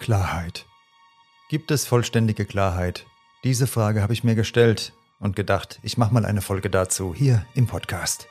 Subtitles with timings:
[0.00, 0.64] Klarheit.
[1.50, 3.04] Gibt es vollständige Klarheit?
[3.44, 7.44] Diese Frage habe ich mir gestellt und gedacht, ich mache mal eine Folge dazu hier
[7.54, 8.26] im Podcast.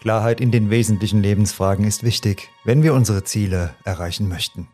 [0.00, 4.66] Klarheit in den wesentlichen Lebensfragen ist wichtig, wenn wir unsere Ziele erreichen möchten.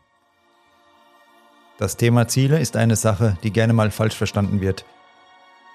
[1.76, 4.86] Das Thema Ziele ist eine Sache, die gerne mal falsch verstanden wird.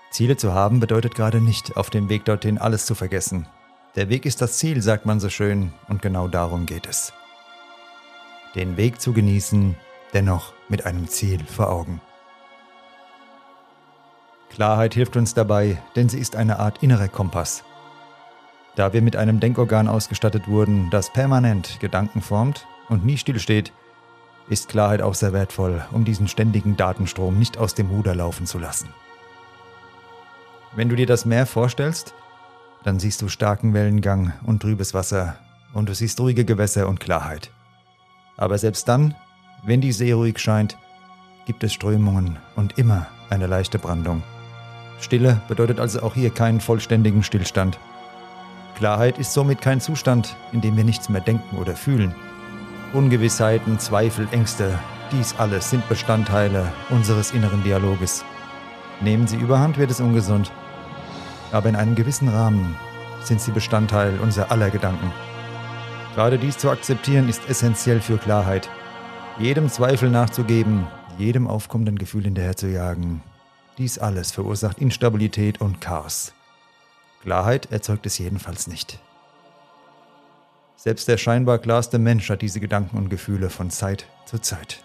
[0.09, 3.47] Ziele zu haben bedeutet gerade nicht, auf dem Weg dorthin alles zu vergessen.
[3.95, 7.13] Der Weg ist das Ziel, sagt man so schön, und genau darum geht es
[8.55, 9.75] den Weg zu genießen,
[10.13, 12.01] dennoch mit einem Ziel vor Augen.
[14.49, 17.63] Klarheit hilft uns dabei, denn sie ist eine Art innerer Kompass.
[18.75, 23.73] Da wir mit einem Denkorgan ausgestattet wurden, das permanent Gedanken formt und nie stillsteht,
[24.47, 28.59] ist Klarheit auch sehr wertvoll, um diesen ständigen Datenstrom nicht aus dem Ruder laufen zu
[28.59, 28.89] lassen.
[30.75, 32.13] Wenn du dir das Meer vorstellst,
[32.83, 35.37] dann siehst du starken Wellengang und trübes Wasser
[35.73, 37.49] und du siehst ruhige Gewässer und Klarheit.
[38.37, 39.15] Aber selbst dann,
[39.63, 40.77] wenn die See ruhig scheint,
[41.45, 44.23] gibt es Strömungen und immer eine leichte Brandung.
[44.99, 47.77] Stille bedeutet also auch hier keinen vollständigen Stillstand.
[48.75, 52.13] Klarheit ist somit kein Zustand, in dem wir nichts mehr denken oder fühlen.
[52.93, 54.77] Ungewissheiten, Zweifel, Ängste,
[55.11, 58.25] dies alles sind Bestandteile unseres inneren Dialoges.
[59.01, 60.51] Nehmen sie überhand, wird es ungesund.
[61.51, 62.75] Aber in einem gewissen Rahmen
[63.23, 65.11] sind sie Bestandteil unserer aller Gedanken.
[66.15, 68.69] Gerade dies zu akzeptieren ist essentiell für Klarheit.
[69.37, 73.21] Jedem Zweifel nachzugeben, jedem aufkommenden Gefühl hinterherzujagen.
[73.77, 76.33] Dies alles verursacht Instabilität und Chaos.
[77.21, 79.01] Klarheit erzeugt es jedenfalls nicht.
[80.77, 84.83] Selbst der scheinbar klarste Mensch hat diese Gedanken und Gefühle von Zeit zu Zeit.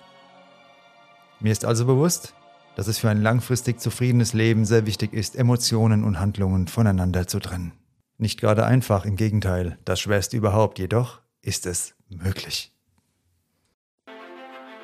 [1.38, 2.34] Mir ist also bewusst,
[2.74, 7.38] dass es für ein langfristig zufriedenes Leben sehr wichtig ist, Emotionen und Handlungen voneinander zu
[7.38, 7.72] trennen.
[8.18, 12.72] Nicht gerade einfach, im Gegenteil, das schwerste überhaupt, jedoch ist es möglich.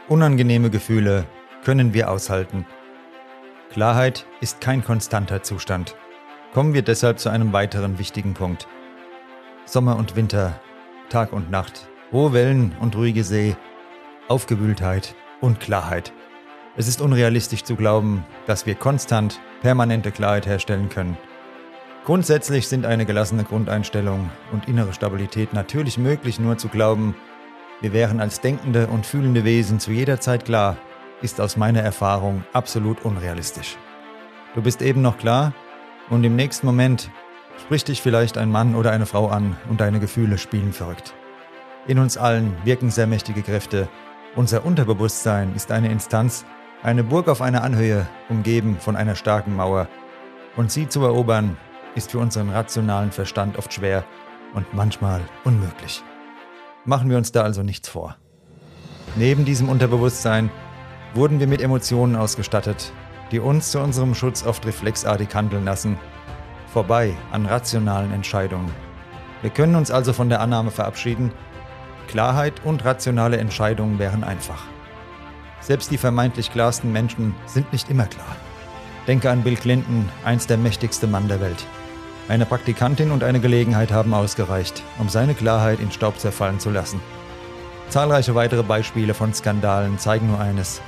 [0.08, 1.26] Unangenehme Gefühle
[1.64, 2.64] können wir aushalten.
[3.70, 5.96] Klarheit ist kein konstanter Zustand.
[6.54, 8.68] Kommen wir deshalb zu einem weiteren wichtigen Punkt.
[9.64, 10.60] Sommer und Winter,
[11.08, 13.56] Tag und Nacht, hohe Wellen und ruhige See,
[14.28, 16.12] Aufgewühltheit und Klarheit.
[16.76, 21.18] Es ist unrealistisch zu glauben, dass wir konstant permanente Klarheit herstellen können.
[22.06, 27.16] Grundsätzlich sind eine gelassene Grundeinstellung und innere Stabilität natürlich möglich, nur zu glauben,
[27.80, 30.76] wir wären als denkende und fühlende Wesen zu jeder Zeit klar,
[31.20, 33.76] ist aus meiner Erfahrung absolut unrealistisch.
[34.54, 35.52] Du bist eben noch klar
[36.08, 37.10] und im nächsten Moment
[37.60, 41.12] spricht dich vielleicht ein Mann oder eine Frau an und deine Gefühle spielen verrückt.
[41.88, 43.88] In uns allen wirken sehr mächtige Kräfte.
[44.36, 46.44] Unser Unterbewusstsein ist eine Instanz,
[46.84, 49.88] eine Burg auf einer Anhöhe, umgeben von einer starken Mauer.
[50.54, 51.56] Und sie zu erobern,
[51.96, 54.04] ist für unseren rationalen Verstand oft schwer
[54.54, 56.02] und manchmal unmöglich.
[56.84, 58.16] Machen wir uns da also nichts vor.
[59.16, 60.50] Neben diesem Unterbewusstsein
[61.14, 62.92] wurden wir mit Emotionen ausgestattet,
[63.32, 65.98] die uns zu unserem Schutz oft reflexartig handeln lassen,
[66.72, 68.70] vorbei an rationalen Entscheidungen.
[69.42, 71.32] Wir können uns also von der Annahme verabschieden,
[72.08, 74.62] Klarheit und rationale Entscheidungen wären einfach.
[75.60, 78.36] Selbst die vermeintlich klarsten Menschen sind nicht immer klar.
[79.06, 81.66] Denke an Bill Clinton, einst der mächtigste Mann der Welt.
[82.28, 87.00] Eine Praktikantin und eine Gelegenheit haben ausgereicht, um seine Klarheit in Staub zerfallen zu lassen.
[87.88, 90.80] Zahlreiche weitere Beispiele von Skandalen zeigen nur eines.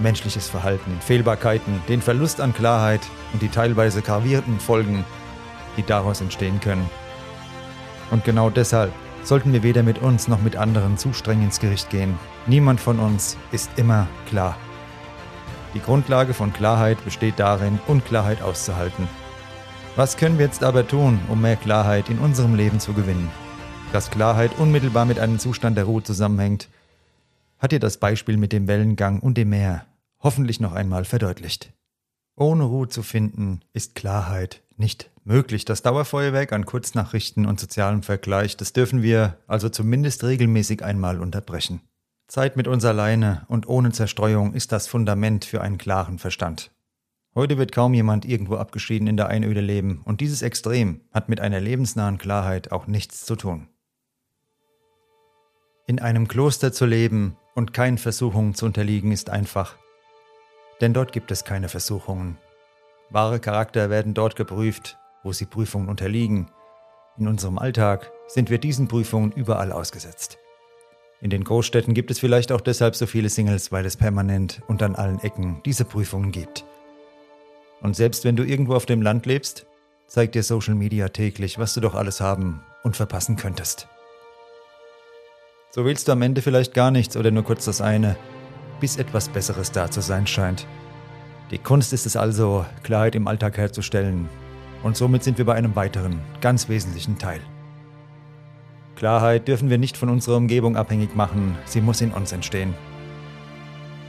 [0.00, 3.00] Menschliches Verhalten, Fehlbarkeiten, den Verlust an Klarheit
[3.32, 5.04] und die teilweise gravierenden Folgen,
[5.76, 6.90] die daraus entstehen können.
[8.10, 11.90] Und genau deshalb sollten wir weder mit uns noch mit anderen zu streng ins Gericht
[11.90, 12.18] gehen.
[12.46, 14.56] Niemand von uns ist immer klar.
[15.74, 19.08] Die Grundlage von Klarheit besteht darin, Unklarheit auszuhalten
[19.96, 23.30] was können wir jetzt aber tun, um mehr Klarheit in unserem Leben zu gewinnen?
[23.92, 26.68] Dass Klarheit unmittelbar mit einem Zustand der Ruhe zusammenhängt,
[27.58, 29.86] hat dir das Beispiel mit dem Wellengang und dem Meer
[30.22, 31.72] hoffentlich noch einmal verdeutlicht.
[32.36, 35.64] Ohne Ruhe zu finden, ist Klarheit nicht möglich.
[35.64, 41.80] Das Dauerfeuerwerk an Kurznachrichten und sozialem Vergleich, das dürfen wir also zumindest regelmäßig einmal unterbrechen.
[42.28, 46.70] Zeit mit uns alleine und ohne Zerstreuung ist das Fundament für einen klaren Verstand.
[47.36, 51.38] Heute wird kaum jemand irgendwo abgeschieden in der Einöde leben und dieses Extrem hat mit
[51.38, 53.68] einer lebensnahen Klarheit auch nichts zu tun.
[55.86, 59.76] In einem Kloster zu leben und keinen Versuchungen zu unterliegen ist einfach,
[60.80, 62.38] denn dort gibt es keine Versuchungen.
[63.10, 66.50] Wahre Charakter werden dort geprüft, wo sie Prüfungen unterliegen.
[67.18, 70.38] In unserem Alltag sind wir diesen Prüfungen überall ausgesetzt.
[71.20, 74.82] In den Großstädten gibt es vielleicht auch deshalb so viele Singles, weil es permanent und
[74.82, 76.64] an allen Ecken diese Prüfungen gibt.
[77.80, 79.66] Und selbst wenn du irgendwo auf dem Land lebst,
[80.06, 83.88] zeigt dir Social Media täglich, was du doch alles haben und verpassen könntest.
[85.70, 88.16] So willst du am Ende vielleicht gar nichts oder nur kurz das eine,
[88.80, 90.66] bis etwas Besseres da zu sein scheint.
[91.50, 94.28] Die Kunst ist es also, Klarheit im Alltag herzustellen.
[94.82, 97.40] Und somit sind wir bei einem weiteren, ganz wesentlichen Teil.
[98.96, 102.74] Klarheit dürfen wir nicht von unserer Umgebung abhängig machen, sie muss in uns entstehen.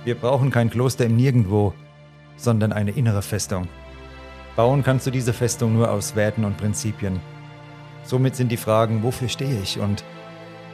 [0.06, 1.74] Wir brauchen kein Kloster im Nirgendwo,
[2.38, 3.68] sondern eine innere Festung.
[4.56, 7.20] Bauen kannst du diese Festung nur aus Werten und Prinzipien.
[8.04, 10.04] Somit sind die Fragen, wofür stehe ich und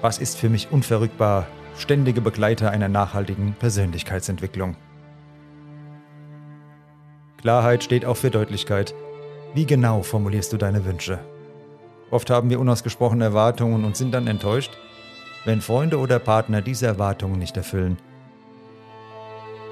[0.01, 4.75] was ist für mich unverrückbar, ständige Begleiter einer nachhaltigen Persönlichkeitsentwicklung.
[7.37, 8.93] Klarheit steht auch für Deutlichkeit.
[9.53, 11.19] Wie genau formulierst du deine Wünsche?
[12.09, 14.77] Oft haben wir unausgesprochene Erwartungen und sind dann enttäuscht,
[15.45, 17.97] wenn Freunde oder Partner diese Erwartungen nicht erfüllen.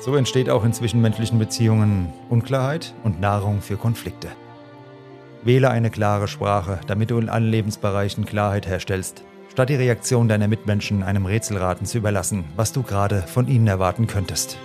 [0.01, 4.29] So entsteht auch in zwischenmenschlichen Beziehungen Unklarheit und Nahrung für Konflikte.
[5.43, 10.47] Wähle eine klare Sprache, damit du in allen Lebensbereichen Klarheit herstellst, statt die Reaktion deiner
[10.47, 14.57] Mitmenschen einem Rätselraten zu überlassen, was du gerade von ihnen erwarten könntest.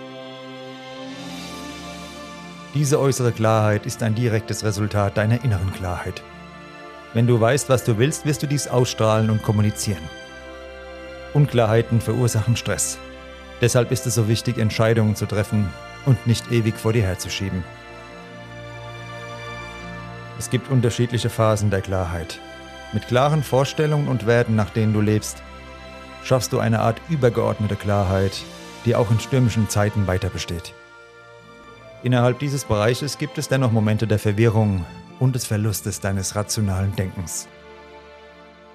[2.73, 6.23] Diese äußere Klarheit ist ein direktes Resultat deiner inneren Klarheit.
[7.13, 10.03] Wenn du weißt, was du willst, wirst du dies ausstrahlen und kommunizieren.
[11.35, 12.99] Unklarheiten verursachen Stress,
[13.61, 15.69] Deshalb ist es so wichtig, Entscheidungen zu treffen
[16.05, 17.65] und nicht ewig vor dir herzuschieben.
[20.39, 22.39] Es gibt unterschiedliche Phasen der Klarheit.
[22.93, 25.43] Mit klaren Vorstellungen und Werten, nach denen du lebst,
[26.23, 28.43] schaffst du eine Art übergeordnete Klarheit,
[28.85, 30.75] die auch in stürmischen Zeiten weiter besteht.
[32.03, 34.85] Innerhalb dieses Bereiches gibt es dennoch Momente der Verwirrung
[35.19, 37.49] und des Verlustes deines rationalen Denkens.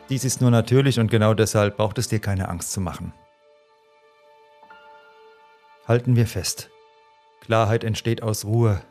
[0.09, 3.13] Dies ist nur natürlich und genau deshalb braucht es dir keine Angst zu machen.
[5.87, 6.69] Halten wir fest.
[7.41, 8.81] Klarheit entsteht aus Ruhe.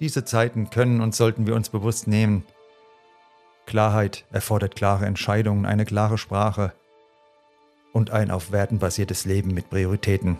[0.00, 2.44] Diese Zeiten können und sollten wir uns bewusst nehmen.
[3.66, 6.72] Klarheit erfordert klare Entscheidungen, eine klare Sprache
[7.92, 10.38] und ein auf Werten basiertes Leben mit Prioritäten.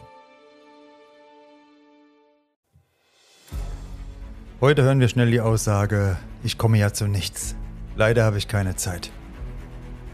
[4.61, 7.55] Heute hören wir schnell die Aussage, ich komme ja zu nichts.
[7.97, 9.11] Leider habe ich keine Zeit.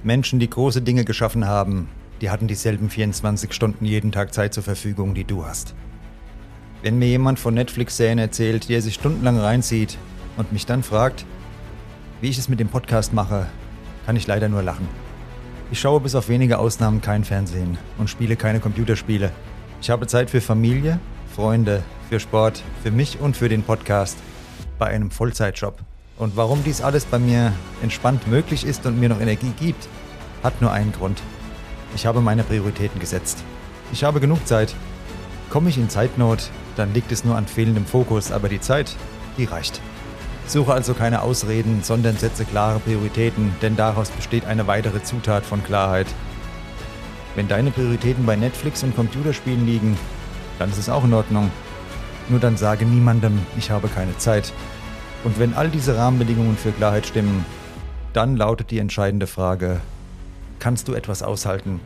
[0.03, 1.89] Menschen, die große Dinge geschaffen haben,
[2.21, 5.75] die hatten dieselben 24 Stunden jeden Tag Zeit zur Verfügung, die du hast.
[6.83, 9.99] Wenn mir jemand von Netflix-Serien erzählt, die er sich stundenlang reinzieht
[10.37, 11.25] und mich dann fragt,
[12.21, 13.47] wie ich es mit dem Podcast mache,
[14.07, 14.89] kann ich leider nur lachen.
[15.71, 19.31] Ich schaue bis auf wenige Ausnahmen kein Fernsehen und spiele keine Computerspiele.
[19.81, 20.99] Ich habe Zeit für Familie,
[21.35, 24.19] Freunde, für Sport, für mich und für den Podcast
[24.79, 25.79] bei einem Vollzeitjob.
[26.19, 27.53] Und warum dies alles bei mir
[27.83, 29.89] entspannt möglich ist und mir noch Energie gibt,
[30.43, 31.23] hat nur einen Grund.
[31.95, 33.43] Ich habe meine Prioritäten gesetzt.
[33.93, 34.75] Ich habe genug Zeit.
[35.51, 38.95] Komme ich in Zeitnot, dann liegt es nur an fehlendem Fokus, aber die Zeit,
[39.37, 39.81] die reicht.
[40.47, 45.63] Suche also keine Ausreden, sondern setze klare Prioritäten, denn daraus besteht eine weitere Zutat von
[45.63, 46.07] Klarheit.
[47.35, 49.97] Wenn deine Prioritäten bei Netflix und Computerspielen liegen,
[50.59, 51.51] dann ist es auch in Ordnung.
[52.29, 54.53] Nur dann sage niemandem, ich habe keine Zeit.
[55.25, 57.45] Und wenn all diese Rahmenbedingungen für Klarheit stimmen,
[58.13, 59.81] dann lautet die entscheidende Frage,
[60.61, 61.81] kannst du etwas aushalten.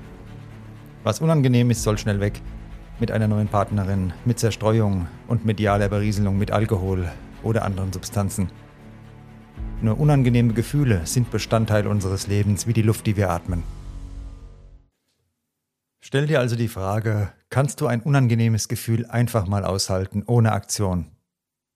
[1.04, 2.40] Was unangenehm ist, soll schnell weg.
[3.00, 7.10] Mit einer neuen Partnerin, mit Zerstreuung und medialer Berieselung mit Alkohol
[7.42, 8.50] oder anderen Substanzen.
[9.80, 13.62] Nur unangenehme Gefühle sind Bestandteil unseres Lebens wie die Luft, die wir atmen.
[16.00, 21.06] Stell dir also die Frage, kannst du ein unangenehmes Gefühl einfach mal aushalten, ohne Aktion?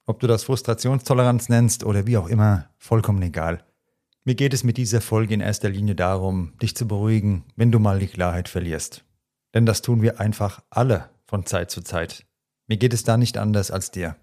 [0.07, 3.65] Ob du das Frustrationstoleranz nennst oder wie auch immer, vollkommen egal.
[4.29, 7.79] Mir geht es mit dieser Folge in erster Linie darum, dich zu beruhigen, wenn du
[7.79, 9.03] mal die Klarheit verlierst.
[9.55, 12.27] Denn das tun wir einfach alle von Zeit zu Zeit.
[12.67, 14.17] Mir geht es da nicht anders als dir.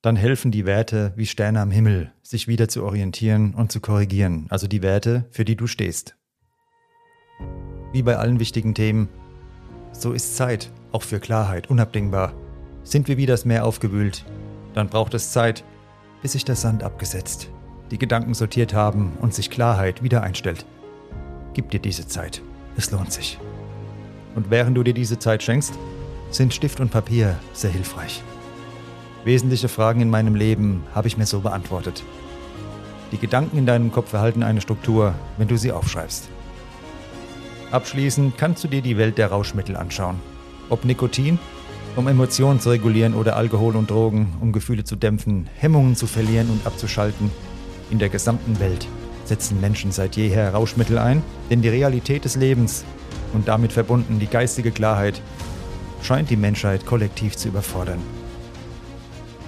[0.00, 4.46] Dann helfen die Werte wie Sterne am Himmel, sich wieder zu orientieren und zu korrigieren,
[4.48, 6.16] also die Werte, für die du stehst.
[7.92, 9.10] Wie bei allen wichtigen Themen,
[9.92, 12.32] so ist Zeit, auch für Klarheit, unabdingbar.
[12.82, 14.24] Sind wir wie das Meer aufgewühlt,
[14.72, 15.64] dann braucht es Zeit,
[16.22, 17.50] bis sich der Sand abgesetzt,
[17.90, 20.64] die Gedanken sortiert haben und sich Klarheit wieder einstellt.
[21.54, 22.42] Gib dir diese Zeit.
[22.76, 23.38] Es lohnt sich.
[24.34, 25.74] Und während du dir diese Zeit schenkst,
[26.30, 28.22] sind Stift und Papier sehr hilfreich.
[29.24, 32.04] Wesentliche Fragen in meinem Leben habe ich mir so beantwortet.
[33.12, 36.28] Die Gedanken in deinem Kopf erhalten eine Struktur, wenn du sie aufschreibst.
[37.72, 40.20] Abschließend kannst du dir die Welt der Rauschmittel anschauen.
[40.70, 41.38] Ob Nikotin,
[41.96, 46.50] um Emotionen zu regulieren, oder Alkohol und Drogen, um Gefühle zu dämpfen, Hemmungen zu verlieren
[46.50, 47.30] und abzuschalten,
[47.90, 48.86] in der gesamten Welt
[49.24, 52.84] setzen Menschen seit jeher Rauschmittel ein, denn die Realität des Lebens
[53.32, 55.20] und damit verbunden die geistige Klarheit
[56.02, 58.00] scheint die Menschheit kollektiv zu überfordern.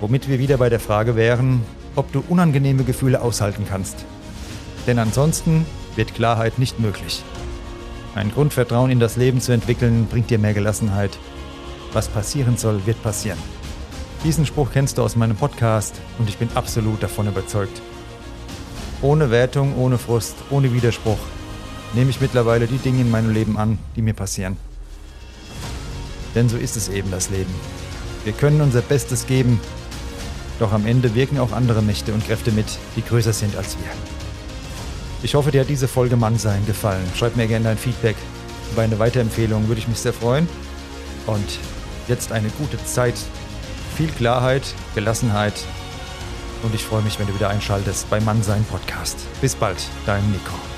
[0.00, 1.62] Womit wir wieder bei der Frage wären,
[1.96, 4.04] ob du unangenehme Gefühle aushalten kannst.
[4.86, 7.22] Denn ansonsten wird Klarheit nicht möglich.
[8.14, 11.18] Ein Grundvertrauen in das Leben zu entwickeln, bringt dir mehr Gelassenheit.
[11.92, 13.38] Was passieren soll, wird passieren.
[14.24, 17.80] Diesen Spruch kennst du aus meinem Podcast und ich bin absolut davon überzeugt.
[19.02, 21.18] Ohne Wertung, ohne Frust, ohne Widerspruch
[21.94, 24.56] nehme ich mittlerweile die Dinge in meinem Leben an, die mir passieren.
[26.34, 27.52] Denn so ist es eben das Leben.
[28.24, 29.60] Wir können unser Bestes geben,
[30.58, 32.66] doch am Ende wirken auch andere Mächte und Kräfte mit,
[32.96, 33.90] die größer sind als wir.
[35.24, 37.04] Ich hoffe, dir hat diese Folge Mannsein gefallen.
[37.16, 38.16] Schreib mir gerne dein Feedback.
[38.72, 40.48] Über eine Weiterempfehlung würde ich mich sehr freuen.
[41.26, 41.58] Und
[42.08, 43.14] jetzt eine gute Zeit,
[43.96, 44.62] viel Klarheit,
[44.94, 45.54] Gelassenheit.
[46.62, 49.18] Und ich freue mich, wenn du wieder einschaltest beim Mannsein Podcast.
[49.40, 50.71] Bis bald, dein Nico.